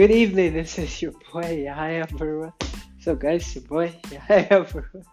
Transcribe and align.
Good 0.00 0.12
evening, 0.12 0.54
this 0.54 0.78
is 0.78 1.02
your 1.02 1.12
boy 1.30 1.64
Yahya 1.64 2.06
Barua. 2.06 2.54
So 3.00 3.14
guys, 3.14 3.54
your 3.54 3.64
boy 3.64 3.94
Yahya 4.10 4.64
Barua. 4.64 5.04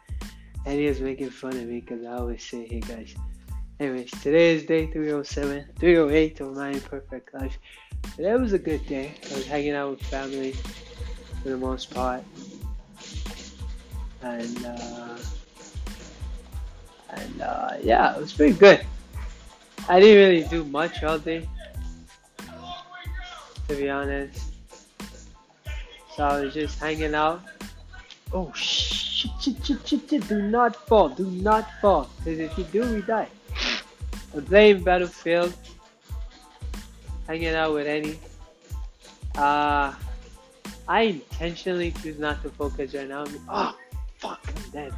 And 0.65 0.79
he 0.79 0.85
is 0.85 1.01
making 1.01 1.29
fun 1.31 1.57
of 1.57 1.65
me 1.65 1.81
because 1.81 2.05
I 2.05 2.13
always 2.13 2.41
say, 2.41 2.65
hey 2.65 2.79
guys. 2.79 3.13
Anyways, 3.81 4.11
today 4.11 4.55
is 4.55 4.63
day 4.63 4.87
307, 4.87 5.65
308 5.77 6.39
of 6.39 6.55
my 6.55 6.79
perfect 6.79 7.33
life. 7.33 7.59
Today 8.15 8.33
was 8.35 8.53
a 8.53 8.59
good 8.59 8.87
day. 8.87 9.15
I 9.29 9.35
was 9.35 9.45
hanging 9.45 9.73
out 9.73 9.89
with 9.89 10.03
family 10.03 10.53
for 11.43 11.49
the 11.49 11.57
most 11.57 11.93
part. 11.93 12.23
And, 14.21 14.65
uh, 14.65 15.17
and, 17.09 17.41
uh, 17.41 17.73
yeah, 17.83 18.15
it 18.15 18.21
was 18.21 18.31
pretty 18.31 18.57
good. 18.57 18.85
I 19.89 19.99
didn't 19.99 20.29
really 20.29 20.47
do 20.47 20.63
much 20.63 21.03
all 21.03 21.19
day, 21.19 21.45
to 23.67 23.75
be 23.75 23.89
honest. 23.89 24.46
So 26.17 26.23
I 26.23 26.41
was 26.41 26.53
just 26.55 26.79
hanging 26.79 27.13
out. 27.13 27.43
Oh 28.33 28.51
shit, 28.55 29.29
shit, 29.39 29.63
shit, 29.63 29.87
shit, 29.87 30.09
shit. 30.09 30.27
Do 30.27 30.41
not 30.41 30.75
fall. 30.87 31.09
Do 31.09 31.29
not 31.29 31.69
fall. 31.79 32.09
Because 32.17 32.39
if 32.39 32.57
you 32.57 32.63
do, 32.63 32.91
we 32.91 33.03
die. 33.03 33.29
I'm 34.33 34.43
playing 34.43 34.83
Battlefield. 34.83 35.53
Hanging 37.27 37.53
out 37.53 37.75
with 37.75 37.85
Annie. 37.85 38.17
Uh, 39.37 39.93
I 40.87 41.01
intentionally 41.01 41.91
choose 41.91 42.17
not 42.17 42.41
to 42.41 42.49
focus 42.49 42.95
right 42.95 43.07
now. 43.07 43.25
Oh, 43.47 43.77
fuck, 44.17 44.41
I'm 44.47 44.71
dead. 44.71 44.93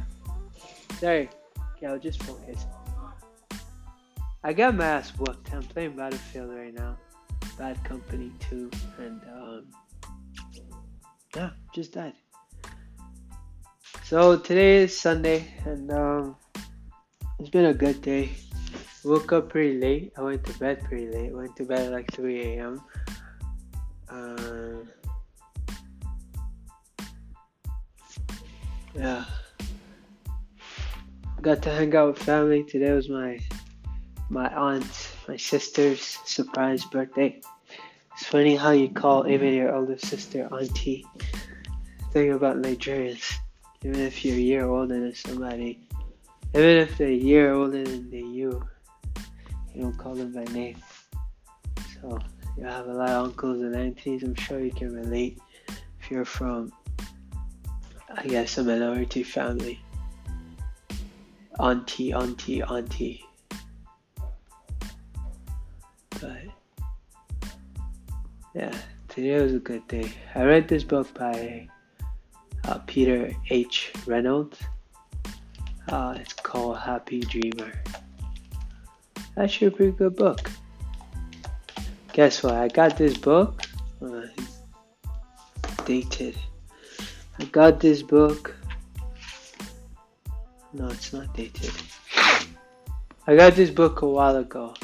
Sorry. 0.98 1.28
Okay, 1.76 1.86
I'll 1.86 1.98
just 1.98 2.22
focus. 2.22 2.64
I 4.42 4.54
got 4.54 4.74
my 4.74 4.86
ass 4.86 5.10
whooped. 5.10 5.52
I'm 5.52 5.64
playing 5.64 5.96
Battlefield 5.96 6.54
right 6.54 6.72
now. 6.72 6.96
Bad 7.58 7.84
Company 7.84 8.32
2. 8.48 8.70
And, 8.98 9.20
um, 9.34 9.66
yeah, 11.36 11.50
just 11.74 11.92
died. 11.92 12.14
So 14.04 14.36
today 14.36 14.84
is 14.84 14.98
Sunday, 14.98 15.46
and 15.64 15.90
um, 15.92 16.36
it's 17.38 17.50
been 17.50 17.66
a 17.66 17.74
good 17.74 18.02
day. 18.02 18.30
Woke 19.04 19.32
up 19.32 19.48
pretty 19.50 19.78
late. 19.78 20.12
I 20.16 20.22
went 20.22 20.44
to 20.44 20.58
bed 20.58 20.82
pretty 20.84 21.08
late. 21.08 21.32
Went 21.32 21.56
to 21.56 21.64
bed 21.64 21.86
at 21.86 21.92
like 21.92 22.12
3 22.12 22.40
a.m. 22.42 22.82
Uh, 24.08 24.84
yeah. 28.94 29.24
Got 31.40 31.62
to 31.62 31.70
hang 31.70 31.94
out 31.96 32.08
with 32.08 32.22
family. 32.22 32.64
Today 32.64 32.92
was 32.92 33.08
my 33.08 33.38
my 34.28 34.52
aunt, 34.54 35.08
my 35.26 35.36
sister's 35.36 36.18
surprise 36.24 36.84
birthday. 36.84 37.40
It's 38.20 38.28
funny 38.28 38.54
how 38.54 38.72
you 38.72 38.90
call 38.90 39.26
even 39.26 39.54
your 39.54 39.74
older 39.74 39.96
sister 39.96 40.46
auntie. 40.52 41.06
Thing 42.12 42.32
about 42.32 42.58
Nigerians, 42.58 43.32
even 43.82 43.98
if 43.98 44.22
you're 44.22 44.36
a 44.36 44.38
year 44.38 44.66
older 44.66 45.00
than 45.00 45.14
somebody, 45.14 45.80
even 46.54 46.76
if 46.76 46.98
they're 46.98 47.08
a 47.08 47.14
year 47.14 47.54
older 47.54 47.82
than 47.82 48.12
you, 48.12 48.62
you 49.74 49.80
don't 49.80 49.96
call 49.96 50.14
them 50.14 50.32
by 50.32 50.44
name. 50.52 50.76
So 51.94 52.18
you 52.58 52.64
have 52.64 52.88
a 52.88 52.92
lot 52.92 53.08
of 53.08 53.24
uncles 53.28 53.62
and 53.62 53.74
aunties. 53.74 54.22
I'm 54.22 54.34
sure 54.34 54.60
you 54.60 54.72
can 54.72 54.94
relate 54.94 55.38
if 55.98 56.10
you're 56.10 56.26
from, 56.26 56.74
I 58.14 58.26
guess, 58.26 58.58
a 58.58 58.62
minority 58.62 59.22
family. 59.22 59.80
Auntie, 61.58 62.12
auntie, 62.12 62.62
auntie. 62.62 63.24
But 66.20 66.42
yeah, 68.54 68.76
today 69.08 69.40
was 69.40 69.54
a 69.54 69.58
good 69.58 69.86
day. 69.86 70.12
I 70.34 70.42
read 70.44 70.66
this 70.66 70.82
book 70.82 71.12
by 71.14 71.68
uh, 72.64 72.78
Peter 72.86 73.32
H. 73.48 73.92
Reynolds. 74.06 74.60
Uh, 75.88 76.16
it's 76.18 76.32
called 76.32 76.78
Happy 76.78 77.20
Dreamer. 77.20 77.72
Actually, 79.36 79.68
a 79.68 79.70
pretty 79.70 79.92
good 79.92 80.16
book. 80.16 80.50
Guess 82.12 82.42
what? 82.42 82.54
I 82.54 82.68
got 82.68 82.96
this 82.96 83.16
book. 83.16 83.62
Uh, 84.02 84.26
dated. 85.84 86.36
I 87.38 87.44
got 87.44 87.78
this 87.78 88.02
book. 88.02 88.54
No, 90.72 90.88
it's 90.88 91.12
not 91.12 91.32
dated. 91.34 91.72
I 93.26 93.36
got 93.36 93.54
this 93.54 93.70
book 93.70 94.02
a 94.02 94.08
while 94.08 94.36
ago. 94.36 94.74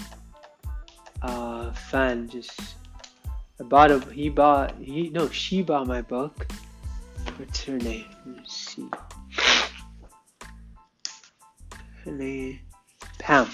Uh, 1.22 1.72
fan 1.72 2.28
just 2.28 2.76
I 3.58 3.64
bought 3.64 3.90
a. 3.90 4.00
He 4.12 4.28
bought. 4.28 4.76
He 4.78 5.08
no. 5.08 5.30
She 5.30 5.62
bought 5.62 5.86
my 5.86 6.02
book. 6.02 6.46
What's 7.38 7.64
her 7.64 7.78
name? 7.78 8.04
Let 8.26 8.36
me 8.36 8.42
see. 8.46 8.88
Her 12.04 12.12
name. 12.12 12.60
Pam. 13.18 13.48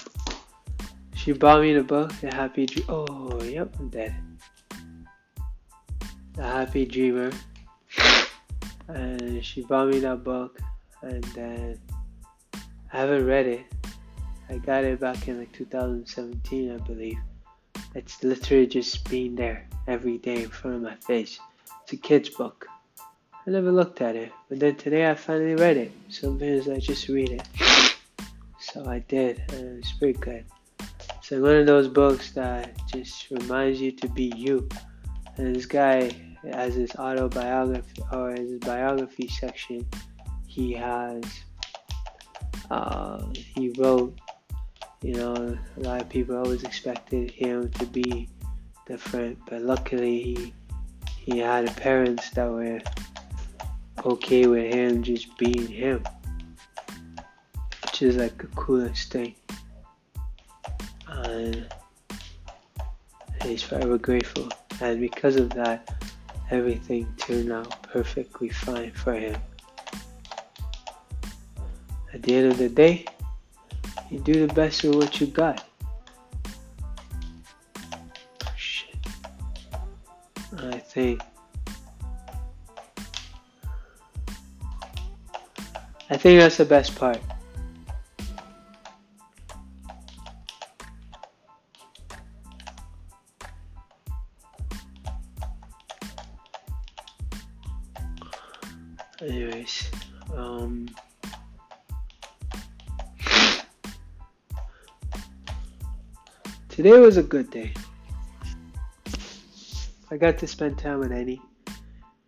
She 1.15 1.31
bought 1.31 1.61
me 1.61 1.73
the 1.73 1.83
book. 1.83 2.11
The 2.19 2.35
Happy 2.35 2.65
Dream. 2.65 2.85
Oh, 2.89 3.41
yep. 3.43 3.73
I'm 3.79 3.87
dead. 3.87 4.13
The 6.33 6.43
Happy 6.43 6.85
Dreamer. 6.85 7.31
And 8.89 9.43
she 9.43 9.61
bought 9.61 9.87
me 9.87 9.99
that 9.99 10.25
book, 10.25 10.59
and 11.01 11.23
then 11.35 11.79
I 12.91 12.97
haven't 12.97 13.25
read 13.25 13.47
it. 13.47 13.65
I 14.49 14.57
got 14.57 14.83
it 14.83 14.99
back 14.99 15.29
in 15.29 15.39
like 15.39 15.53
2017, 15.53 16.71
I 16.71 16.77
believe. 16.85 17.17
It's 17.95 18.21
literally 18.21 18.67
just 18.67 19.09
being 19.09 19.35
there 19.35 19.67
every 19.87 20.17
day 20.17 20.43
in 20.43 20.49
front 20.49 20.77
of 20.77 20.81
my 20.81 20.95
face. 20.95 21.39
It's 21.83 21.93
a 21.93 21.97
kid's 21.97 22.29
book. 22.29 22.67
I 23.45 23.51
never 23.51 23.71
looked 23.71 24.01
at 24.01 24.15
it, 24.15 24.31
but 24.47 24.59
then 24.59 24.75
today 24.75 25.09
I 25.09 25.15
finally 25.15 25.55
read 25.55 25.75
it. 25.75 25.91
Sometimes 26.09 26.69
I 26.69 26.77
just 26.77 27.09
read 27.09 27.29
it. 27.29 27.47
So 28.59 28.85
I 28.87 28.99
did, 28.99 29.43
and 29.51 29.79
it's 29.79 29.91
pretty 29.93 30.17
good. 30.17 30.45
It's 30.79 31.31
like 31.31 31.41
one 31.41 31.55
of 31.55 31.65
those 31.65 31.89
books 31.89 32.31
that 32.31 32.71
just 32.87 33.29
reminds 33.29 33.81
you 33.81 33.91
to 33.91 34.07
be 34.07 34.31
you. 34.35 34.69
And 35.37 35.55
this 35.55 35.65
guy, 35.65 36.11
as 36.45 36.75
his 36.75 36.95
autobiography 36.95 38.01
or 38.11 38.31
his 38.31 38.59
biography 38.59 39.27
section, 39.27 39.85
he 40.47 40.71
has, 40.73 41.23
uh, 42.71 43.25
he 43.33 43.69
wrote, 43.77 44.17
you 45.01 45.15
know, 45.15 45.57
a 45.77 45.79
lot 45.81 46.01
of 46.01 46.07
people 46.07 46.37
always 46.37 46.63
expected 46.63 47.29
him 47.29 47.69
to 47.71 47.85
be 47.87 48.29
different, 48.87 49.37
but 49.49 49.61
luckily 49.61 50.21
he 50.21 50.53
he 51.19 51.39
had 51.39 51.75
parents 51.77 52.29
that 52.31 52.49
were 52.49 52.81
okay 54.05 54.45
with 54.47 54.73
him 54.73 55.01
just 55.03 55.37
being 55.37 55.67
him, 55.67 56.03
which 57.83 58.01
is 58.01 58.17
like 58.17 58.37
the 58.37 58.47
coolest 58.47 59.11
thing. 59.11 59.35
And 61.07 61.67
he's 63.43 63.63
forever 63.63 63.97
grateful, 63.97 64.49
and 64.81 64.99
because 64.99 65.37
of 65.37 65.49
that, 65.51 66.03
everything 66.51 67.07
turned 67.17 67.51
out 67.51 67.81
perfectly 67.83 68.49
fine 68.49 68.91
for 68.91 69.13
him. 69.13 69.37
At 72.13 72.21
the 72.21 72.35
end 72.35 72.51
of 72.51 72.57
the 72.57 72.69
day, 72.69 73.05
you 74.11 74.19
do 74.19 74.45
the 74.45 74.53
best 74.53 74.83
with 74.83 74.95
what 74.95 75.19
you 75.19 75.27
got. 75.27 75.67
I 86.13 86.17
think 86.17 86.39
that's 86.39 86.57
the 86.57 86.65
best 86.65 86.95
part. 86.95 87.19
Anyways, 99.19 99.89
um, 100.35 100.87
today 106.69 106.91
was 106.99 107.17
a 107.17 107.23
good 107.23 107.49
day. 107.49 107.73
I 110.11 110.17
got 110.17 110.37
to 110.37 110.45
spend 110.45 110.77
time 110.77 110.99
with 110.99 111.11
Eddie, 111.11 111.41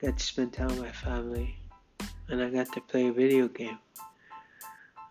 got 0.02 0.18
to 0.18 0.26
spend 0.26 0.54
time 0.54 0.70
with 0.70 0.80
my 0.80 0.92
family, 0.92 1.56
and 2.30 2.42
I 2.42 2.50
got 2.50 2.72
to 2.74 2.81
play 2.81 3.07
a 3.07 3.13
video 3.13 3.48
game. 3.48 3.77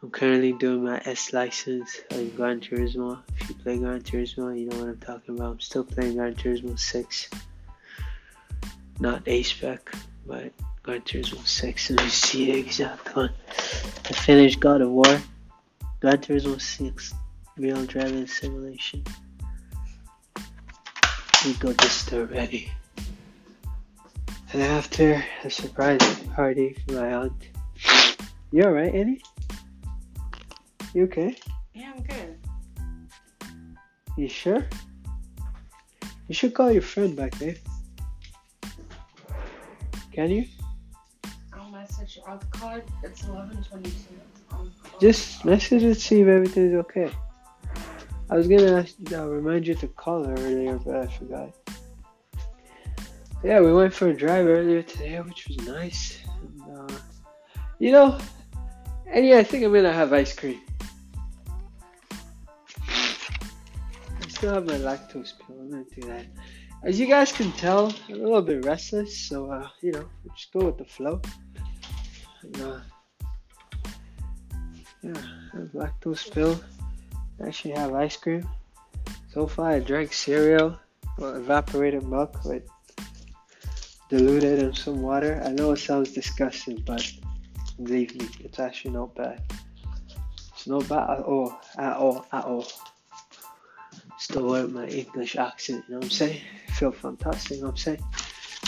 I'm 0.03 0.11
currently 0.11 0.53
doing 0.53 0.85
my 0.85 1.01
S 1.05 1.33
license 1.33 2.01
on 2.13 2.31
Gran 2.31 2.61
Turismo. 2.61 3.21
If 3.41 3.49
you 3.49 3.55
play 3.55 3.79
Gran 3.79 4.03
Turismo, 4.03 4.59
you 4.59 4.69
know 4.69 4.79
what 4.79 4.89
I'm 4.89 4.99
talking 4.99 5.37
about. 5.37 5.53
I'm 5.53 5.61
still 5.61 5.85
playing 5.85 6.17
Gran 6.17 6.35
Turismo 6.35 6.79
6. 6.79 7.31
Not 9.01 9.23
A 9.27 9.43
spec, 9.43 9.95
but 10.27 10.53
Gran 10.83 11.01
Turismo 11.03 11.47
6. 11.47 11.91
Let 11.91 12.05
me 12.05 12.11
see 12.11 12.53
the 12.53 12.59
exact 12.59 13.17
one. 13.17 13.33
I 13.49 14.13
finished 14.13 14.61
God 14.61 14.83
of 14.83 14.91
War, 14.91 15.21
Gran 16.01 16.19
Turismo 16.19 16.61
6, 16.61 17.15
Real 17.57 17.85
Driving 17.87 18.27
Simulation 18.27 19.05
we 21.45 21.53
got 21.55 21.77
this 21.77 22.11
already. 22.13 22.73
And 24.55 24.63
after 24.63 25.21
a 25.43 25.51
surprise 25.51 25.99
party 26.37 26.77
for 26.87 26.95
my 26.95 27.13
aunt. 27.13 27.33
You 28.53 28.63
alright, 28.63 28.95
Annie? 28.95 29.21
You 30.95 31.03
okay? 31.07 31.37
Yeah, 31.75 31.93
I'm 31.97 32.03
good. 32.05 32.39
You 34.17 34.29
sure? 34.29 34.65
You 36.29 36.37
should 36.37 36.55
call 36.55 36.71
your 36.71 36.83
friend 36.83 37.17
back 37.17 37.35
there. 37.35 37.57
Can 40.13 40.31
you? 40.31 40.45
I'll 41.53 41.69
message. 41.73 42.21
I'll 42.25 42.39
call 42.53 42.77
it. 42.77 42.89
It's 43.03 43.23
11:22. 43.23 43.91
Just 45.01 45.45
message 45.45 45.83
and 45.83 45.97
see 45.97 46.21
if 46.21 46.29
everything's 46.29 46.75
okay. 46.75 47.11
I 48.31 48.37
was 48.37 48.47
gonna 48.47 48.83
ask, 48.83 48.95
uh, 49.13 49.27
remind 49.27 49.67
you 49.67 49.75
to 49.75 49.89
call 49.89 50.23
her 50.23 50.35
earlier, 50.35 50.79
but 50.79 50.95
I 50.95 51.07
forgot. 51.09 51.64
Yeah, 53.45 53.61
we 53.61 53.75
went 53.75 53.93
for 53.93 54.09
a 54.09 54.15
drive 54.17 54.47
earlier 54.47 54.81
today, 54.81 55.21
which 55.21 55.47
was 55.49 55.59
nice. 55.67 56.19
And, 56.41 56.91
uh, 56.91 56.97
you 57.79 57.93
know, 57.93 58.19
and 59.07 59.27
yeah, 59.27 59.37
I 59.37 59.45
think 59.45 59.63
I'm 59.63 59.73
gonna 59.75 59.93
have 59.93 60.15
ice 60.15 60.35
cream. 60.35 60.63
I 62.89 64.29
still 64.29 64.55
have 64.55 64.65
my 64.65 64.79
lactose 64.79 65.39
pill. 65.39 65.61
I'm 65.61 65.71
gonna 65.71 65.85
do 65.95 66.01
that. 66.09 66.25
As 66.85 66.99
you 66.99 67.07
guys 67.07 67.33
can 67.33 67.53
tell, 67.53 67.93
I'm 68.09 68.15
a 68.15 68.25
little 68.25 68.41
bit 68.41 68.65
restless, 68.65 69.15
so 69.15 69.51
uh, 69.51 69.69
you 69.83 69.93
know, 69.93 70.09
just 70.35 70.51
go 70.51 70.65
with 70.65 70.79
the 70.79 70.87
flow. 70.87 71.21
And, 72.43 72.61
uh, 72.63 72.81
yeah, 75.03 75.23
I 75.53 75.59
have 75.59 75.73
lactose 75.75 76.33
pill. 76.33 76.59
I 77.43 77.49
actually 77.49 77.75
have 77.75 77.93
ice 77.93 78.17
cream. 78.17 78.49
So 79.35 79.47
far, 79.47 79.73
I 79.73 79.81
drank 79.81 80.15
cereal 80.15 80.79
or 81.19 81.37
evaporated 81.37 82.05
milk 82.05 82.43
with 82.47 82.63
diluted 84.17 84.61
in 84.61 84.73
some 84.73 85.03
water. 85.03 85.43
I 85.45 85.51
know 85.51 85.73
it 85.73 85.79
sounds 85.79 86.13
disgusting, 86.13 86.81
but 86.87 87.03
believe 87.83 88.15
me, 88.15 88.29
it's 88.45 88.61
actually 88.61 88.93
not 88.93 89.13
bad. 89.17 89.43
It's 90.53 90.69
not 90.69 90.89
bad 90.89 91.19
at 91.19 91.25
all, 91.25 91.59
at 91.77 91.97
all, 91.97 92.25
at 92.33 92.45
all. 92.45 92.65
Still 94.19 94.47
wearing 94.51 94.73
my 94.73 94.87
English 94.87 95.35
accent, 95.35 95.85
you 95.89 95.95
know 95.95 95.99
what 95.99 96.05
I'm 96.05 96.11
saying? 96.11 96.41
feel 96.69 96.93
fantastic, 96.93 97.57
you 97.57 97.63
know 97.63 97.71
what 97.71 97.73
I'm 97.73 97.77
saying? 97.77 98.05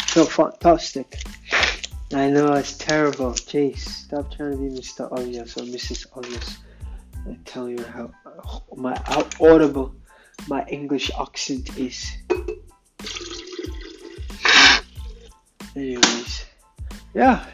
feel 0.08 0.25
fantastic. 0.25 1.22
I 2.12 2.28
know 2.28 2.52
it's 2.54 2.76
terrible. 2.76 3.31
Jeez, 3.31 3.78
stop 3.78 4.34
trying 4.34 4.50
to 4.52 4.56
be 4.56 4.81
Mr. 4.81 5.10
Obvious 5.12 5.56
or 5.56 5.62
Mrs. 5.62 6.06
Obvious. 6.16 6.58
I 7.25 7.37
tell 7.44 7.69
you 7.69 7.84
how 7.84 8.10
my 8.76 9.00
how 9.04 9.28
audible 9.40 9.94
my 10.48 10.64
English 10.66 11.10
accent 11.20 11.78
is. 11.78 12.04
Anyways, 15.76 16.46
yeah. 17.12 17.44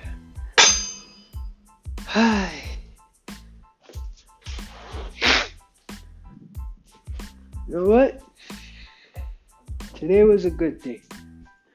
Hi. 2.07 2.53
You 7.69 7.79
know 7.79 7.89
what? 7.89 8.21
Today 9.95 10.25
was 10.25 10.45
a 10.45 10.51
good 10.51 10.83
day. 10.83 11.01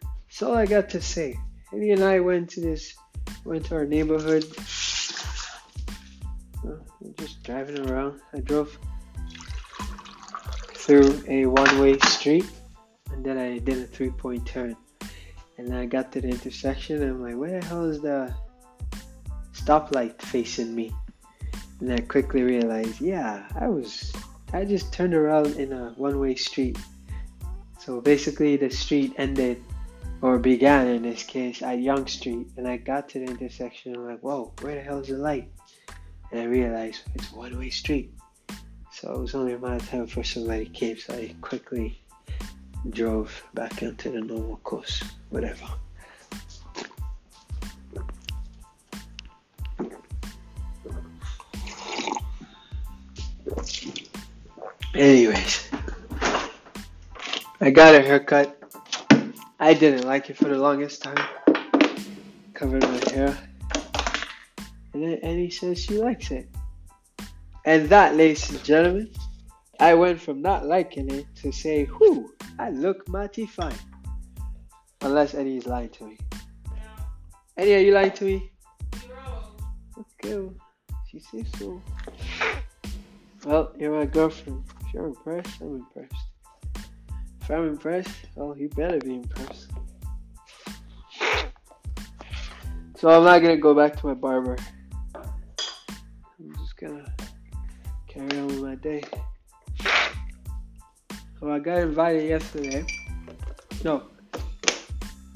That's 0.04 0.44
all 0.44 0.56
I 0.56 0.68
got 0.68 0.90
to 0.92 1.02
say. 1.02 1.40
Eddie 1.74 1.92
and 1.92 2.04
I 2.04 2.20
went 2.20 2.52
to 2.52 2.62
this, 2.62 2.94
went 3.44 3.66
to 3.66 3.76
our 3.76 3.86
neighborhood. 3.86 4.46
Uh, 6.64 6.78
just 7.18 7.42
driving 7.44 7.90
around. 7.90 8.22
I 8.32 8.42
drove 8.42 8.78
through 10.76 11.24
a 11.28 11.48
one-way 11.48 11.98
street, 12.00 12.46
and 13.12 13.26
then 13.26 13.40
I 13.40 13.58
did 13.58 13.80
a 13.80 13.88
three-point 13.88 14.46
turn. 14.46 14.78
And 15.58 15.74
I 15.76 15.86
got 15.86 16.12
to 16.12 16.22
the 16.22 16.30
intersection, 16.30 17.02
and 17.02 17.12
I'm 17.12 17.24
like, 17.24 17.36
where 17.36 17.60
the 17.60 17.66
hell 17.66 17.86
is 17.86 18.00
the 18.02 18.34
stoplight 19.54 20.22
facing 20.22 20.76
me? 20.76 20.94
And 21.80 21.92
I 21.92 22.00
quickly 22.00 22.44
realized, 22.44 23.02
yeah, 23.02 23.48
I 23.60 23.68
was, 23.68 24.14
I 24.54 24.66
just 24.66 24.94
turned 24.94 25.14
around 25.14 25.56
in 25.56 25.74
a 25.74 25.94
one-way 25.98 26.36
street. 26.36 26.78
So 27.80 28.02
basically, 28.02 28.56
the 28.58 28.70
street 28.70 29.14
ended 29.18 29.64
or 30.22 30.38
began 30.38 30.88
in 30.88 31.04
this 31.04 31.24
case 31.24 31.62
at 31.62 31.80
Yonge 31.80 32.10
Street, 32.10 32.48
and 32.58 32.68
I 32.68 32.78
got 32.78 33.10
to 33.10 33.20
the 33.20 33.26
intersection. 33.26 33.94
And 33.94 34.02
I'm 34.02 34.10
like, 34.10 34.22
whoa, 34.22 34.52
where 34.62 34.76
the 34.76 34.82
hell 34.82 35.00
is 35.00 35.08
the 35.08 35.18
light? 35.18 35.50
And 36.32 36.42
I 36.42 36.46
realized 36.46 37.02
it's 37.16 37.32
one 37.32 37.58
way 37.58 37.70
street. 37.70 38.14
So 38.92 39.14
it 39.14 39.20
was 39.20 39.36
only 39.36 39.54
a 39.54 39.60
matter 39.60 39.76
of 39.76 39.90
time 39.90 40.06
before 40.06 40.24
somebody 40.24 40.66
came, 40.66 40.98
so 40.98 41.14
I 41.14 41.36
quickly 41.42 42.00
drove 42.90 43.44
back 43.54 43.82
into 43.82 44.10
the 44.10 44.22
normal 44.22 44.58
course, 44.58 45.04
whatever. 45.30 45.66
Anyways, 54.94 55.70
I 57.62 57.70
got 57.72 57.94
a 57.94 58.02
haircut 58.02 58.58
I 59.60 59.74
didn't 59.74 60.06
like 60.06 60.30
it 60.30 60.38
for 60.38 60.50
the 60.50 60.58
longest 60.58 61.02
time. 61.02 61.18
Covered 62.54 62.84
my 62.84 63.12
hair. 63.12 63.38
And 64.94 65.04
then 65.04 65.20
Annie 65.24 65.50
says 65.50 65.84
she 65.84 65.98
likes 65.98 66.30
it. 66.30 66.48
And 67.66 67.90
that, 67.90 68.16
ladies 68.16 68.52
and 68.52 68.64
gentlemen, 68.64 69.12
I 69.80 69.96
went 69.96 70.22
from 70.22 70.44
not 70.44 70.66
liking 70.66 71.10
it 71.10 71.26
to 71.38 71.52
say, 71.52 71.86
whoo, 71.86 72.34
I 72.60 72.70
look 72.72 73.08
mighty 73.08 73.46
fine. 73.46 73.76
Unless 75.02 75.36
Eddie 75.36 75.58
is 75.58 75.68
lying 75.68 75.90
to 75.90 76.08
me. 76.08 76.18
Eddie, 77.56 77.76
are 77.76 77.80
you 77.80 77.94
lying 77.94 78.12
to 78.12 78.26
me? 78.26 78.52
Okay, 79.98 80.36
well, 80.36 80.54
she 81.10 81.20
says 81.20 81.46
so. 81.58 81.82
Well, 83.46 83.74
you're 83.78 83.98
my 83.98 84.06
girlfriend. 84.06 84.64
If 84.82 84.94
you're 84.94 85.06
impressed, 85.06 85.62
I'm 85.62 85.76
impressed. 85.76 86.26
If 87.42 87.52
I'm 87.52 87.68
impressed, 87.68 88.16
oh, 88.38 88.56
you 88.56 88.70
better 88.70 89.00
be 89.00 89.16
impressed. 89.16 89.72
So 92.98 93.10
I'm 93.10 93.24
not 93.24 93.42
gonna 93.44 93.58
go 93.58 93.76
back 93.76 93.96
to 94.02 94.08
my 94.08 94.16
barber. 94.16 94.58
I'm 95.16 96.56
just 96.58 96.76
gonna 96.78 97.06
carry 98.08 98.40
on 98.40 98.48
with 98.48 98.62
my 98.62 98.76
day. 98.76 99.04
So 101.40 101.52
I 101.52 101.60
got 101.60 101.80
invited 101.80 102.28
yesterday. 102.28 102.86
No, 103.84 104.04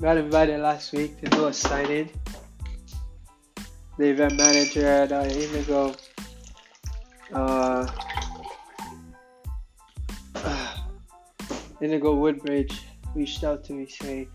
got 0.02 0.18
invited 0.18 0.60
last 0.60 0.94
week 0.94 1.22
do 1.30 1.46
a 1.46 1.54
sign-in. 1.54 2.10
The 3.98 4.10
event 4.10 4.36
manager 4.36 4.88
at 4.88 5.12
uh, 5.12 5.26
Indigo 5.26 5.94
uh, 7.34 7.88
Indigo 11.82 12.16
Woodbridge 12.16 12.82
reached 13.14 13.44
out 13.44 13.64
to 13.66 13.74
me 13.74 13.86
saying 13.86 14.28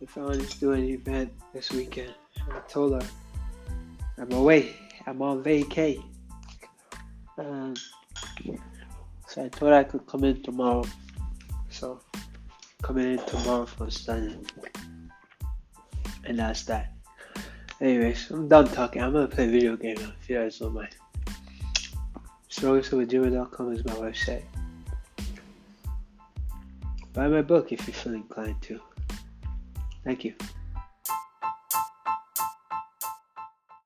if 0.00 0.16
I 0.16 0.20
wanted 0.20 0.48
to 0.48 0.60
do 0.60 0.72
an 0.72 0.84
event 0.84 1.32
this 1.52 1.72
weekend. 1.72 2.14
And 2.36 2.52
I 2.52 2.60
told 2.68 3.02
her 3.02 3.08
I'm 4.16 4.30
away. 4.32 4.76
I'm 5.06 5.20
on 5.22 5.42
vacay. 5.42 6.02
Um, 7.36 7.74
so 9.26 9.44
I 9.44 9.48
thought 9.48 9.72
I 9.72 9.84
could 9.84 10.06
come 10.06 10.24
in 10.24 10.42
tomorrow. 10.42 10.84
So 11.80 11.98
coming 12.82 13.14
in 13.14 13.24
tomorrow 13.24 13.64
for 13.64 13.90
studying. 13.90 14.44
And 16.24 16.38
that's 16.38 16.64
that. 16.64 16.92
Anyways, 17.80 18.30
I'm 18.30 18.48
done 18.48 18.68
talking. 18.68 19.00
I'm 19.00 19.14
gonna 19.14 19.26
play 19.26 19.48
video 19.48 19.76
game 19.78 19.96
now 19.98 20.12
if 20.20 20.28
you 20.28 20.36
guys 20.36 20.58
don't 20.58 20.74
mind. 20.74 20.94
StrugglesWithJimmy.com 22.50 23.72
is 23.72 23.82
my 23.86 23.94
website. 23.94 24.42
Buy 27.14 27.28
my 27.28 27.40
book 27.40 27.72
if 27.72 27.86
you 27.86 27.94
feel 27.94 28.12
inclined 28.12 28.60
to. 28.60 28.78
Thank 30.04 30.26
you. 30.26 30.34